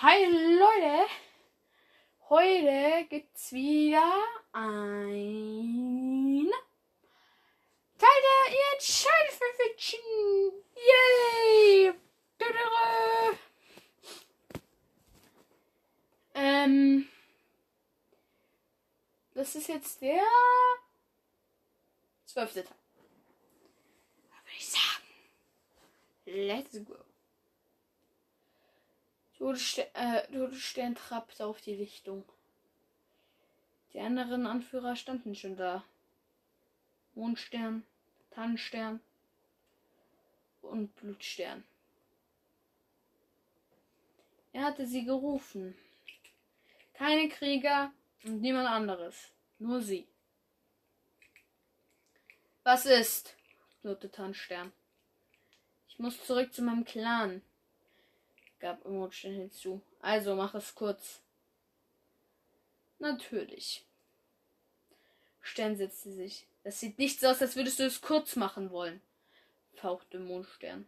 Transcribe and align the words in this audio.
Hi 0.00 0.24
Leute, 0.26 1.10
heute 2.28 3.08
gibt's 3.08 3.50
wieder 3.50 4.14
ein 4.52 6.48
Teil 7.98 8.20
der 8.22 8.52
ihr 8.52 8.80
Fiction. 9.56 10.00
Yay! 10.76 11.92
Ähm, 16.34 17.08
das 19.34 19.56
ist 19.56 19.66
jetzt 19.66 20.00
der 20.00 20.22
zwölfte 22.24 22.62
Teil. 22.62 22.76
Würde 24.44 24.58
ich 24.58 24.68
sagen, 24.68 25.08
let's 26.24 26.84
go. 26.84 27.17
Todesstern, 29.38 29.86
äh, 29.94 30.94
trappte 30.94 31.46
auf 31.46 31.60
die 31.60 31.76
Lichtung. 31.76 32.24
Die 33.92 34.00
anderen 34.00 34.46
Anführer 34.46 34.96
standen 34.96 35.34
schon 35.34 35.56
da. 35.56 35.84
Mondstern, 37.14 37.84
Tannenstern 38.30 39.00
und 40.60 40.94
Blutstern. 40.96 41.64
Er 44.52 44.64
hatte 44.64 44.86
sie 44.86 45.04
gerufen. 45.04 45.76
Keine 46.94 47.28
Krieger 47.28 47.92
und 48.24 48.40
niemand 48.40 48.68
anderes. 48.68 49.30
Nur 49.58 49.80
sie. 49.80 50.08
Was 52.64 52.86
ist? 52.86 53.36
knurrte 53.80 54.10
Tannenstern. 54.10 54.72
Ich 55.88 55.98
muss 56.00 56.24
zurück 56.24 56.52
zu 56.52 56.62
meinem 56.62 56.84
Clan 56.84 57.40
gab 58.60 58.84
Imogen 58.84 59.34
hinzu. 59.34 59.80
Also 60.00 60.34
mach 60.34 60.54
es 60.54 60.74
kurz. 60.74 61.20
Natürlich. 62.98 63.84
Stern 65.40 65.76
setzte 65.76 66.12
sich. 66.12 66.46
Das 66.64 66.80
sieht 66.80 66.98
nicht 66.98 67.20
so 67.20 67.28
aus, 67.28 67.40
als 67.40 67.56
würdest 67.56 67.78
du 67.78 67.84
es 67.84 68.00
kurz 68.00 68.36
machen 68.36 68.70
wollen, 68.70 69.00
fauchte 69.74 70.18
Mondstern. 70.18 70.86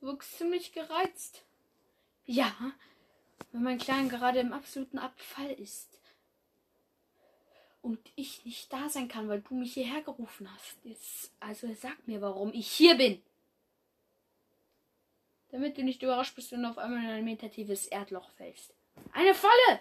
Du 0.00 0.08
wirkst 0.08 0.36
ziemlich 0.36 0.72
gereizt. 0.72 1.42
Ja, 2.26 2.54
wenn 3.52 3.62
mein 3.62 3.78
Klein 3.78 4.08
gerade 4.08 4.40
im 4.40 4.52
absoluten 4.52 4.98
Abfall 4.98 5.52
ist. 5.52 5.88
Und 7.80 7.98
ich 8.14 8.44
nicht 8.44 8.72
da 8.72 8.88
sein 8.88 9.08
kann, 9.08 9.28
weil 9.28 9.40
du 9.40 9.54
mich 9.54 9.74
hierher 9.74 10.02
gerufen 10.02 10.52
hast. 10.52 10.76
Jetzt, 10.84 11.32
also 11.40 11.72
sag 11.74 12.06
mir, 12.06 12.20
warum 12.20 12.52
ich 12.52 12.70
hier 12.70 12.96
bin 12.96 13.22
damit 15.52 15.76
du 15.76 15.84
nicht 15.84 16.02
überrascht 16.02 16.34
bist, 16.34 16.50
wenn 16.50 16.62
du 16.62 16.70
auf 16.70 16.78
einmal 16.78 17.04
in 17.04 17.10
ein 17.10 17.24
meditatives 17.24 17.86
Erdloch 17.86 18.28
fällst. 18.30 18.74
Eine 19.12 19.34
Falle! 19.34 19.80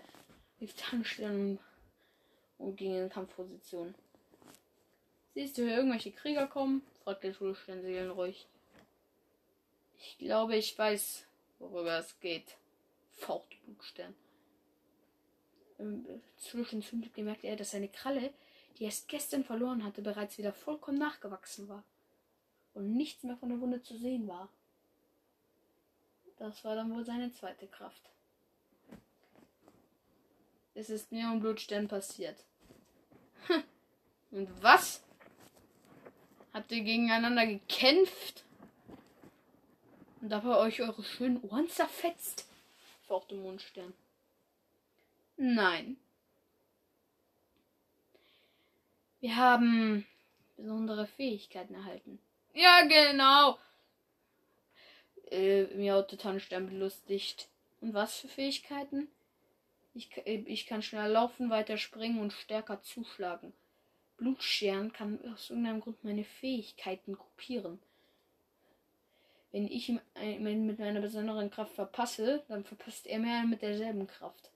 rief 0.60 0.76
Tannenstern 0.76 1.58
und 2.60 2.76
ging 2.76 2.96
in 2.96 3.10
Kampfposition. 3.10 3.96
Siehst 5.34 5.58
du 5.58 5.64
hier 5.64 5.78
irgendwelche 5.78 6.12
Krieger 6.12 6.46
kommen? 6.46 6.86
fragte 7.04 7.34
Schulstern 7.34 7.82
seelenruhig. 7.82 8.46
Ich 9.98 10.18
glaube, 10.18 10.56
ich 10.58 10.78
weiß, 10.78 11.26
worüber 11.60 11.98
es 11.98 12.20
geht. 12.20 12.58
Fauchte 13.14 13.56
Blutstern. 13.66 14.14
Zwischen 16.38 16.84
bemerkte 17.16 17.48
er, 17.48 17.56
dass 17.56 17.72
seine 17.72 17.88
Kralle, 17.88 18.34
die 18.78 18.84
er 18.84 18.90
erst 18.90 19.08
gestern 19.08 19.44
verloren 19.44 19.84
hatte, 19.84 20.02
bereits 20.02 20.38
wieder 20.38 20.54
vollkommen 20.54 21.00
nachgewachsen 21.00 21.68
war 21.70 21.84
und 22.74 22.94
nichts 22.94 23.24
mehr 23.24 23.38
von 23.38 23.50
der 23.50 23.60
Wunde 23.62 23.82
zu 23.82 23.98
sehen 23.98 24.28
war. 24.28 24.50
Das 26.40 26.64
war 26.64 26.76
dann 26.76 26.94
wohl 26.94 27.06
seine 27.06 27.32
zweite 27.32 27.68
Kraft. 27.68 28.02
Es 30.74 30.90
ist 30.90 31.12
mir 31.12 31.30
um 31.30 31.40
Blutstern 31.40 31.88
passiert. 31.88 32.44
Und 34.32 34.50
was? 34.64 35.04
Habt 36.54 36.72
ihr 36.72 36.84
gegeneinander 36.84 37.46
gekämpft? 37.46 38.44
Und 40.22 40.30
dabei 40.30 40.58
euch 40.58 40.82
eure 40.82 41.04
schönen 41.04 41.42
Ohren 41.42 41.70
zerfetzt? 41.70 42.48
fauchte 43.08 43.36
Mondstern. 43.36 43.94
Nein. 45.36 45.98
Wir 49.20 49.36
haben 49.36 50.08
besondere 50.56 51.08
Fähigkeiten 51.08 51.74
erhalten. 51.74 52.20
Ja, 52.54 52.82
genau 52.84 53.58
äh, 55.32 55.66
miaute 55.76 56.18
Tannenstern 56.18 56.68
belustigt. 56.68 57.50
Und 57.80 57.94
was 57.94 58.20
für 58.20 58.28
Fähigkeiten? 58.28 59.08
Ich, 59.94 60.16
äh, 60.26 60.44
ich 60.46 60.68
kann 60.68 60.82
schneller 60.82 61.10
laufen, 61.10 61.50
weiter 61.50 61.78
springen 61.78 62.20
und 62.20 62.34
stärker 62.34 62.82
zuschlagen. 62.82 63.54
Blutscheren 64.18 64.94
kann 64.94 65.20
aus 65.34 65.50
irgendeinem 65.50 65.82
Grund 65.82 66.04
meine 66.04 66.24
Fähigkeiten 66.24 67.18
kopieren. 67.18 67.80
Wenn 69.52 69.68
ich 69.68 69.90
ihm 69.90 70.00
mit 70.16 70.80
meiner 70.80 71.02
besonderen 71.02 71.50
Kraft 71.50 71.74
verpasse, 71.74 72.44
dann 72.48 72.64
verpasst 72.64 73.08
er 73.08 73.20
mir 73.20 73.44
mit 73.46 73.62
derselben 73.62 74.08
Kraft. 74.08 74.52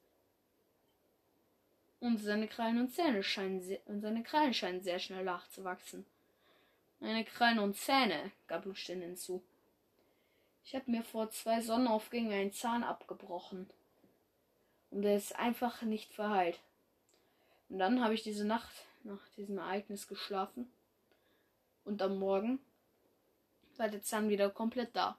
Und 1.99 2.19
seine 2.19 2.47
Krallen 2.47 2.79
und 2.79 2.93
Zähne 2.93 3.23
scheinen 3.23 3.61
sehr, 3.61 3.79
und 3.87 4.01
seine 4.01 4.23
Krallen 4.23 4.53
scheinen 4.53 4.81
sehr 4.81 4.99
schnell 4.99 5.23
nachzuwachsen. 5.23 6.05
Meine 6.99 7.25
Krallen 7.25 7.59
und 7.59 7.75
Zähne, 7.75 8.31
gab 8.47 8.63
Blutstein 8.63 9.01
hinzu. 9.01 9.43
Ich 10.65 10.73
habe 10.73 10.89
mir 10.89 11.03
vor 11.03 11.29
zwei 11.29 11.61
Sonnenaufgängen 11.61 12.33
einen 12.33 12.51
Zahn 12.51 12.83
abgebrochen. 12.83 13.69
Und 14.89 15.03
der 15.03 15.15
ist 15.15 15.35
einfach 15.35 15.83
nicht 15.83 16.11
verheilt. 16.11 16.59
Und 17.69 17.77
dann 17.77 18.03
habe 18.03 18.15
ich 18.15 18.23
diese 18.23 18.45
Nacht 18.45 18.73
nach 19.03 19.29
diesem 19.37 19.59
Ereignis 19.59 20.07
geschlafen. 20.07 20.71
Und 21.83 22.01
am 22.01 22.17
Morgen 22.17 22.59
war 23.77 23.89
der 23.89 24.01
Zahn 24.01 24.27
wieder 24.27 24.49
komplett 24.49 24.95
da. 24.95 25.17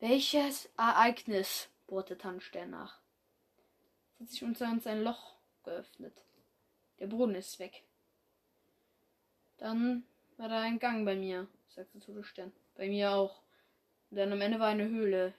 Welches 0.00 0.68
Ereignis? 0.76 1.68
bohrte 1.86 2.18
Tannenstern 2.18 2.70
nach. 2.70 2.98
Es 4.14 4.20
hat 4.20 4.28
sich 4.30 4.42
unter 4.42 4.68
uns 4.68 4.88
ein 4.88 5.04
Loch 5.04 5.36
geöffnet. 5.62 6.24
Der 6.98 7.06
Brunnen 7.06 7.36
ist 7.36 7.60
weg. 7.60 7.84
Dann 9.58 10.04
war 10.36 10.48
da 10.48 10.62
ein 10.62 10.80
Gang 10.80 11.04
bei 11.04 11.14
mir, 11.14 11.46
sagte 11.68 12.00
Todesstern. 12.00 12.52
Bei 12.82 12.88
mir 12.88 13.12
auch. 13.12 13.40
Dann 14.10 14.32
am 14.32 14.40
Ende 14.40 14.58
war 14.58 14.66
eine 14.66 14.88
Höhle. 14.88 15.34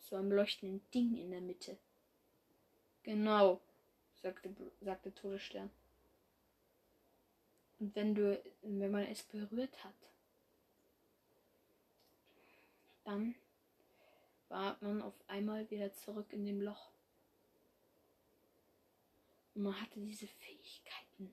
So 0.00 0.16
ein 0.16 0.30
leuchtenden 0.30 0.82
Ding 0.90 1.16
in 1.16 1.30
der 1.30 1.40
Mitte. 1.40 1.78
Genau, 3.04 3.60
sagte, 4.20 4.52
sagte 4.80 5.14
Todesstern. 5.14 5.70
Und 7.78 7.94
wenn 7.94 8.16
du, 8.16 8.42
wenn 8.62 8.90
man 8.90 9.04
es 9.04 9.22
berührt 9.22 9.84
hat, 9.84 9.94
dann 13.04 13.36
war 14.48 14.76
man 14.80 15.00
auf 15.00 15.14
einmal 15.28 15.70
wieder 15.70 15.92
zurück 15.92 16.32
in 16.32 16.46
dem 16.46 16.60
Loch. 16.60 16.90
Und 19.54 19.62
man 19.62 19.80
hatte 19.80 20.00
diese 20.00 20.26
Fähigkeiten. 20.26 21.32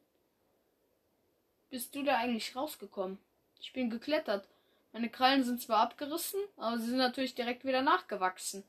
Bist 1.72 1.96
du 1.96 2.04
da 2.04 2.20
eigentlich 2.20 2.56
rausgekommen? 2.56 3.18
Ich 3.60 3.74
bin 3.74 3.90
geklettert 3.90 4.48
meine 4.96 5.10
Krallen 5.10 5.44
sind 5.44 5.62
zwar 5.62 5.80
abgerissen, 5.80 6.40
aber 6.56 6.78
sie 6.78 6.86
sind 6.86 7.00
natürlich 7.00 7.36
direkt 7.36 7.66
wieder 7.66 7.82
nachgewachsen. 7.82 8.64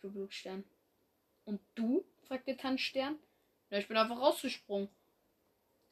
Du 0.00 0.10
Blutstern. 0.10 0.64
Und 1.44 1.60
du? 1.76 2.04
fragte 2.26 2.56
Tanzstern. 2.56 3.16
Ja, 3.70 3.78
ich 3.78 3.86
bin 3.86 3.96
einfach 3.96 4.18
rausgesprungen. 4.18 4.88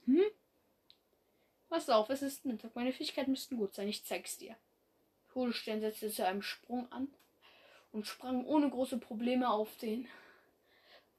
Hm? 0.07 0.25
Pass 1.69 1.89
auf, 1.89 2.11
es 2.11 2.23
ist 2.23 2.45
Mittag. 2.45 2.75
Meine 2.75 2.93
Fähigkeiten 2.93 3.31
müssten 3.31 3.57
gut 3.57 3.73
sein. 3.73 3.87
Ich 3.87 4.05
zeig's 4.05 4.37
dir. 4.37 4.57
Todesstern 5.29 5.81
setzte 5.81 6.11
zu 6.11 6.27
einem 6.27 6.43
Sprung 6.43 6.91
an 6.91 7.07
und 7.93 8.05
sprang 8.09 8.45
ohne 8.47 8.69
große 8.69 8.99
Probleme 8.99 9.49
auf 9.49 9.77
den 9.77 10.09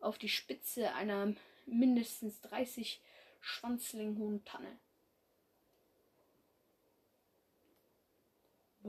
auf 0.01 0.17
die 0.17 0.27
Spitze 0.27 0.93
einer 0.95 1.33
mindestens 1.65 2.41
30 2.41 2.99
Schwanzling 3.39 4.17
hohen 4.17 4.43
Tanne. 4.43 4.79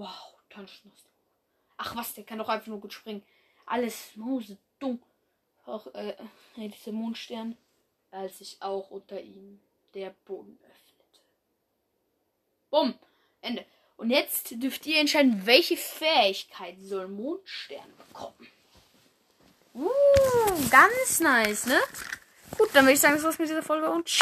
Wow, 0.00 0.34
Tanzschnuss. 0.48 1.04
Ach 1.76 1.94
was, 1.94 2.14
der 2.14 2.24
kann 2.24 2.38
doch 2.38 2.48
einfach 2.48 2.68
nur 2.68 2.80
gut 2.80 2.94
springen. 2.94 3.22
Alles 3.66 4.16
Mose 4.16 4.56
dumm. 4.78 5.02
Auch 5.66 5.86
äh, 5.94 6.16
dieser 6.56 6.92
Mondstern, 6.92 7.58
als 8.10 8.38
sich 8.38 8.56
auch 8.60 8.90
unter 8.90 9.20
ihm 9.20 9.60
der 9.92 10.14
Boden 10.24 10.58
öffnete. 10.62 11.20
Bumm, 12.70 12.94
Ende. 13.42 13.66
Und 13.98 14.08
jetzt 14.08 14.52
dürft 14.62 14.86
ihr 14.86 15.00
entscheiden, 15.00 15.44
welche 15.44 15.76
Fähigkeit 15.76 16.76
soll 16.80 17.06
Mondstern 17.06 17.92
bekommen. 18.08 18.48
Uh, 19.74 20.70
ganz 20.70 21.20
nice, 21.20 21.66
ne? 21.66 21.78
Gut, 22.56 22.70
dann 22.72 22.86
würde 22.86 22.94
ich 22.94 23.00
sagen, 23.00 23.16
das 23.16 23.24
war's 23.24 23.38
mit 23.38 23.50
dieser 23.50 23.62
Folge 23.62 23.90
und 23.90 24.08